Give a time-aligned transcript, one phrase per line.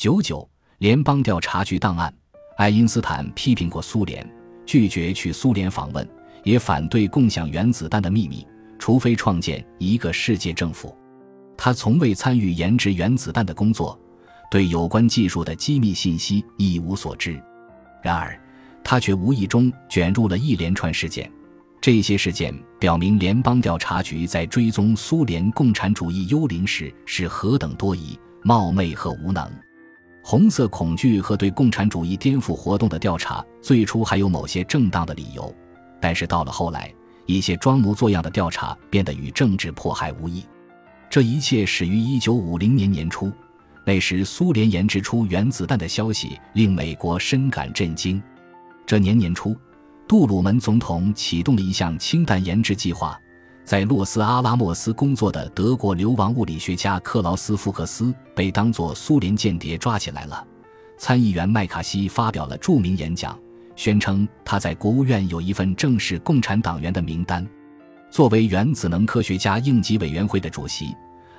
[0.00, 0.48] 九九
[0.78, 2.10] 联邦调查局档案，
[2.56, 4.26] 爱因斯坦批评过苏联，
[4.64, 6.08] 拒绝去苏联访问，
[6.42, 8.46] 也反对共享原子弹的秘密，
[8.78, 10.96] 除非创建一个世界政府。
[11.54, 14.00] 他从未参与研制原子弹的工作，
[14.50, 17.38] 对有关技术的机密信息一无所知。
[18.02, 18.40] 然而，
[18.82, 21.30] 他却无意中卷入了一连串事件。
[21.78, 29.46] 这些事件表明，联邦调查局在追踪苏联共产主义幽灵时是何等多疑、冒昧和无能。
[30.22, 35.54] 红色恐惧和对共产主义颠覆活动的调查最初还有某些正当的理由，
[36.00, 36.92] 但是到了后来，
[37.26, 40.44] 一些装模作样的调查变得与政治迫害无异。
[41.08, 43.32] 这一切始于1950年年初，
[43.84, 48.22] 那时苏联研制出原子弹的消息令美国深感震惊。
[48.86, 49.56] 这年年初。
[50.08, 53.16] 杜鲁门总统启动了一项氢弹研制计划，
[53.70, 60.44] 在洛斯阿拉莫斯工作的德国流亡物理学家克劳斯·福克斯被当作苏联间谍抓起来了。
[60.98, 63.38] 参议员麦卡锡发表了著名演讲，
[63.76, 67.48] 宣称他在国务院有一份正式共产党员的名单。
[68.10, 70.92] 作为原子能科学家应急委员会的主席，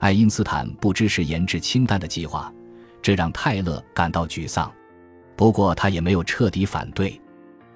[0.00, 2.52] 爱因斯坦不支持研制氢弹的计划，
[3.00, 4.68] 这让泰勒感到沮丧。
[5.36, 7.20] 不过，他也没有彻底反对。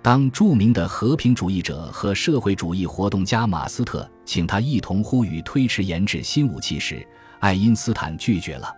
[0.00, 7.06] 当著名的和平主义者和社会主义活动家马斯特请他一同呼吁推迟研制新武器时，
[7.40, 8.72] 爱因斯坦拒绝了。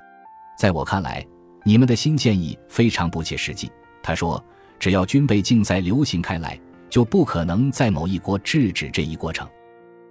[0.59, 1.25] 在我看来，
[1.65, 3.71] 你们的新建议非常不切实际。
[4.03, 4.43] 他说
[4.81, 9.47] ：“只要军备竞赛流行开来，就不可能在某一国制止这一过程。”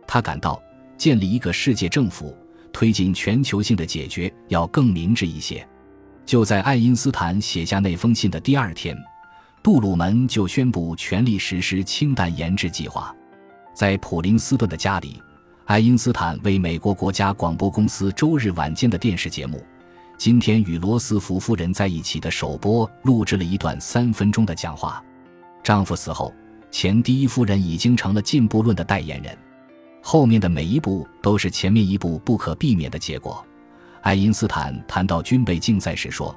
[0.08, 0.62] 他感到
[0.96, 2.36] 建立一个世界政府，
[2.72, 5.68] 推进全球性的解决要更明智一些。
[6.24, 8.96] 就在爱因斯坦写下那封信的第二天。
[9.62, 13.14] 杜鲁门就宣布全力实施氢弹研制计划。
[13.74, 15.22] 在普林斯顿的家里，
[15.66, 19.58] 爱因斯坦为美国国家广播公司周日晚间的电视节目
[20.18, 25.04] 《今天与罗斯福夫人在一起》的首播录制了一段三分钟的讲话。
[25.62, 26.34] 丈夫死后，
[26.72, 29.38] 前第一夫人已经成了进步论的代言人。
[30.02, 33.46] 后面的每一步都是前面一步不可避免的结果。
[34.02, 36.34] 爱因斯坦谈到军备竞赛时说：“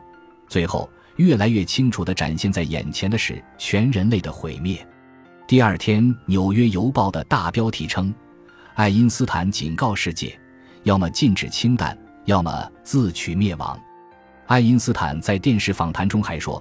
[0.48, 0.90] 最后。”
[1.22, 4.84] 越来越清楚地展现在眼前的是全人类的毁灭。
[5.46, 8.12] 第二天，《纽约邮报》的大标题称
[8.74, 10.36] ：“爱因斯坦警告世界，
[10.82, 13.80] 要么禁止氢弹，要么自取灭亡。”
[14.48, 16.60] 爱因斯坦在电视访谈中还说：“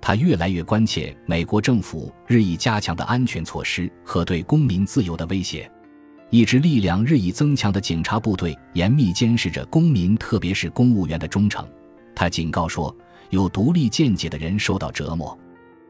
[0.00, 5.70] 他越来越关切美国政府日益加强的安全措施和对公民自由的威胁。
[6.30, 11.68] 一支力量日益增强的警察部队严密监视着公民，特别是公务员的忠诚。”
[12.16, 12.96] 他警告说。
[13.30, 15.36] 有独立见解的人受到折磨，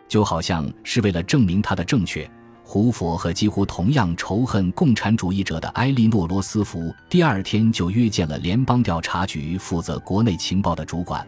[0.09, 2.29] 就好像是为了证明他的正确。
[2.63, 11.27] 胡佛和几乎同样仇恨共产主义者的埃莉诺·罗斯福，第二天就约见了联邦调查局负责国内情报的主管，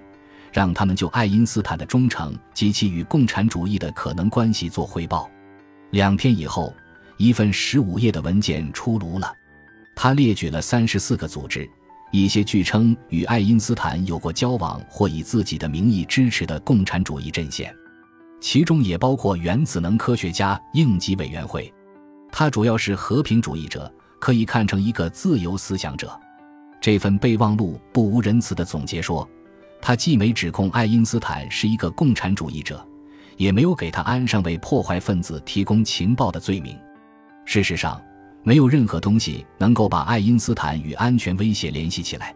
[0.52, 5.30] 让他们就爱因斯坦的忠诚及其与共产主义的可能关系做汇报。
[5.92, 6.74] 两天以后，
[7.16, 9.32] 一份十五页的文件出炉了，
[9.96, 11.66] 他列举了三十四个组织。
[12.12, 17.72] 一些据称与爱因斯坦有过交往或以自己的名义支持的共产主义阵线，
[18.40, 21.72] 其中也包括原子能科学家应急委员会。
[22.32, 26.18] 他主要是和平主义者，可以看成一个自由思想者。
[26.80, 29.28] 这份备忘录不无仁慈地总结说，
[29.80, 32.84] 他既没指控爱因斯坦是一个共产主义者，
[33.36, 36.76] 也没有给他安上为破坏分子提供情报的罪名。
[37.44, 38.00] 事实上。
[38.42, 42.34] 没有任何东西能够把爱因斯坦与安全威胁联系起来。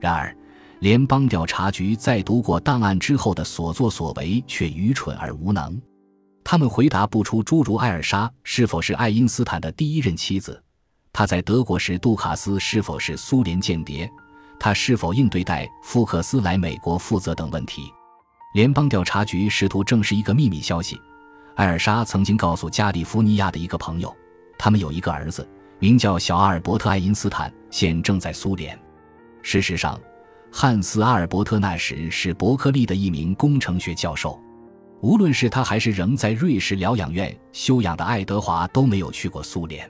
[0.00, 0.36] 然而，
[0.80, 5.80] 联邦调查局在读过档案之后的所作所为却愚蠢而无能。
[6.44, 10.62] 他们回答不出诸如艾尔莎是否是爱因斯坦的第一任妻子，
[11.12, 14.08] 他在德国时杜卡斯是否是苏联间谍，
[14.60, 17.90] 他是否应对待福克斯来美国负责等问题。
[18.54, 21.00] 联邦调查局试图证实一个秘密消息：
[21.56, 24.14] 艾尔莎曾经告诉加利福尼亚的一个朋友。
[24.58, 25.46] 他们有一个儿子，
[25.78, 28.78] 名叫小阿尔伯特·爱因斯坦，现正在苏联。
[29.42, 30.00] 事实上，
[30.50, 34.40] 汉斯·阿尔伯特那时是伯克利的一名工程学教授。
[35.02, 39.88] 无论是他还是仍在瑞士疗养院休养的爱德华，都没有去过苏联。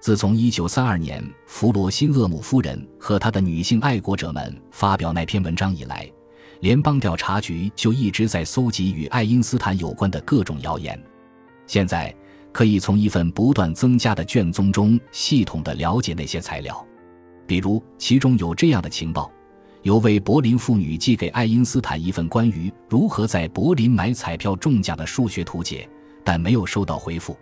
[0.00, 6.06] 自从1932年弗罗辛厄姆夫人和他的女性爱国者们发表那篇文章以来，
[6.60, 11.02] 联邦调查局就一直在搜集与爱因斯坦有关的各种谣言。
[11.66, 12.14] 现在。
[12.54, 16.86] 可以从一份不断增加的卷宗中系统地了解那些材料，
[17.48, 19.28] 比如其中有这样的情报：
[19.82, 25.88] 有位柏林妇女寄给爱因斯坦一份关于如何在柏林买彩票中奖的数学图解，
[26.22, 27.36] 但没有收到回复，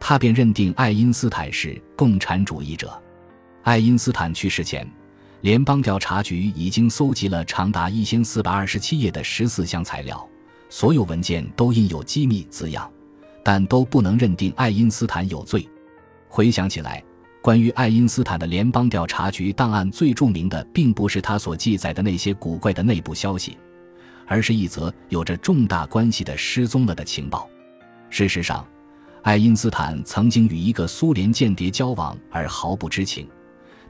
[0.00, 3.00] 他便认定爱因斯坦是共产主义者。
[3.62, 4.84] 爱因斯坦去世前，
[5.42, 10.28] 联邦调查局已经搜集了长达一千四百二十七页的十四项材料，
[10.68, 12.90] 所有文件都印有机密字样，
[13.42, 15.68] 但都不能认定爱因斯坦有罪。
[16.28, 17.02] 回想起来，
[17.42, 23.56] 关于爱因斯坦的联邦调查局档案最著名的，并不是他所记载的那些古怪的内部消息，
[24.26, 27.48] 而是一则有着重大关系的失踪了的情报。
[28.10, 28.66] 事实上，
[29.22, 33.28] 爱因斯坦曾经与一个苏联间谍交往，而毫不知情。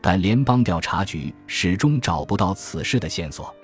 [0.01, 3.55] 但联邦调查局始终找不到此事的线索。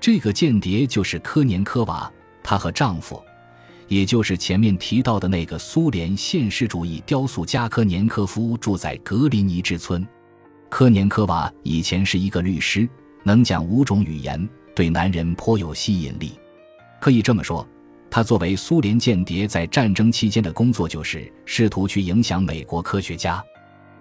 [0.00, 2.10] 这个间谍就是科年科娃，
[2.42, 3.22] 她和丈夫，
[3.88, 10.06] 也就是前面提到的那个苏联现实主义雕塑家科年科夫，住在格林尼治村。
[10.68, 12.88] 科年科娃以前是一个律师，
[13.22, 16.32] 能讲五种语言，对男人颇有吸引力。
[17.00, 17.66] 可以这么说，
[18.10, 23.44] 他作为苏联间谍，在战争期间的工作就是试图去影响美国科学家。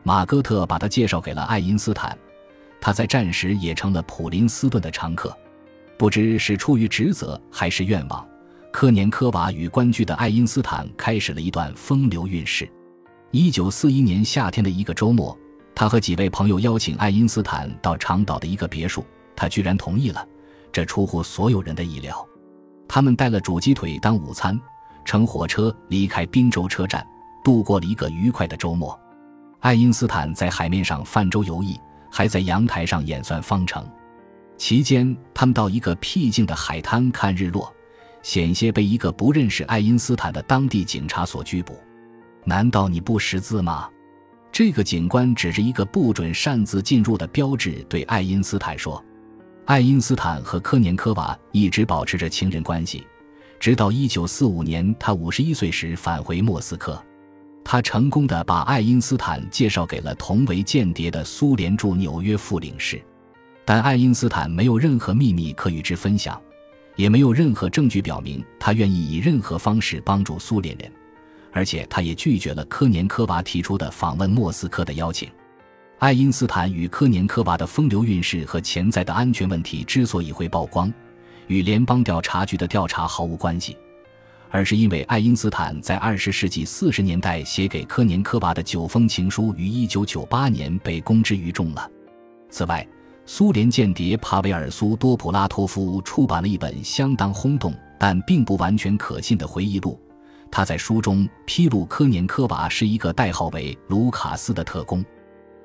[0.01, 2.17] 马戈特把他介绍给了爱因斯坦，
[2.81, 5.35] 他在战时也成了普林斯顿的常客。
[5.97, 8.27] 不知是出于职责还是愿望，
[8.73, 12.67] 科年科娃与关居的爱因斯坦开始了一段风流韵事。
[13.29, 15.37] 一九四一年夏天的一个周末，
[15.75, 19.05] 他和几位朋友邀请爱因斯坦到长岛的一个别墅，
[19.35, 20.27] 他居然同意了，
[20.71, 22.27] 这出乎所有人的意料。
[22.87, 24.59] 他们带了煮鸡腿当午餐，
[25.05, 27.05] 乘火车离开滨州车站，
[27.43, 28.99] 度过了一个愉快的周末。
[29.59, 31.79] 爱因斯坦在海面上泛舟游弋，
[32.09, 33.87] 还在阳台上演算方程。
[34.57, 37.71] 期间，他们到一个僻静的海滩看日落，
[38.23, 41.77] 险些被一个不认识爱因斯坦的当地警察所拘捕。
[42.45, 43.87] 难道你不识字吗？
[44.51, 49.03] 这个警官指着一个不准擅自进入的标志，对爱因斯坦说。
[49.65, 53.07] 爱因斯坦和科年科娃一直保持着情人关系，
[53.59, 57.01] 直到1945年他51岁时返回莫斯科。
[57.63, 63.01] 他成功的把爱因斯坦介绍给了同为间谍的苏联驻纽约副领事，
[63.63, 66.39] 但爱因斯坦没有任何秘密可与之分享，
[66.95, 70.91] 也没有任何证据表明他愿意以任何方式帮助苏联人，
[71.51, 75.29] 而且他也拒绝了科年科娃提出的访问莫斯科的邀请。
[75.99, 80.91] 爱因斯坦与科年科娃的风流韵事和潜在的安全问题之所以会曝光，
[81.47, 83.77] 与联邦调查局的调查毫无关系。
[84.49, 91.89] 而是因为爱因斯坦在二十世纪四十年代写给科年科娃的九封情书于一九九八年被公之于众了。
[92.51, 92.87] 此外，
[93.25, 99.99] 苏联间谍帕维尔·苏多普拉托夫出版了一本相当轰动但并不完全可信的回忆录。
[100.51, 105.03] 他在书中披露科年科娃是一个代号为卢卡斯的特工。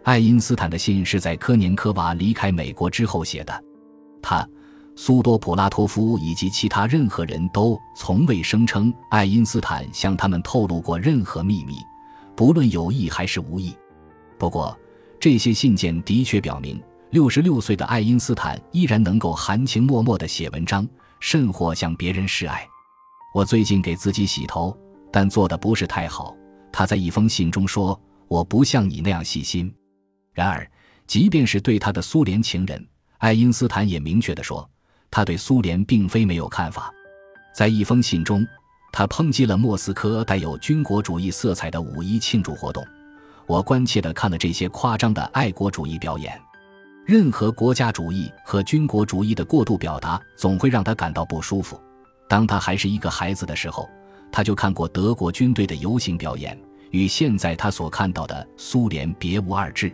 [0.05, 3.65] 爱因斯坦的信是在科年科娃离开美国之后写的。
[4.23, 4.49] 他。
[5.01, 11.77] 苏多普拉托夫以及其他任何人都从未声称爱因斯坦向他们透露过任何秘密，
[12.35, 13.77] 不论有意还是无意。
[14.37, 14.77] 不过，
[15.21, 20.87] 这些信件的确表明，六十六岁的爱因斯坦依然能够含情脉脉地写文章，
[21.21, 22.69] 甚或向别人示爱。
[23.35, 24.77] 我最近给自己洗头，
[25.11, 26.37] 但做的不是太好。
[26.71, 29.75] 他在一封信中说：“我不像你那样细心。”
[30.35, 30.71] 然而，
[31.07, 32.87] 即便是对他的苏联情人，
[33.19, 34.69] 爱因斯坦也明确地说。
[35.11, 36.93] 他对苏联并非没有看法，
[37.55, 38.47] 在一封信中，
[38.93, 42.87] 他抨击了莫斯科带有军国主义色彩的五一庆祝活动。
[43.47, 46.39] 我关切地看了这些夸张的爱国主义表演，
[47.09, 51.81] 任何国家主义和军国主义的过度表达总会让他感到不舒服。
[52.29, 53.89] 当他还是一个孩子的时候，
[54.31, 56.55] 他就看过德国军队的游行表演，
[56.91, 59.91] 与现在他所看到的苏联别无二致。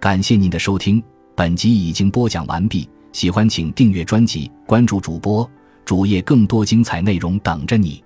[0.00, 1.02] 感谢您的收听，
[1.36, 2.88] 本集已经播讲完毕。
[3.12, 5.46] 喜欢请订阅专辑，关注主播
[5.84, 8.02] 主页，更多精彩内容等着你。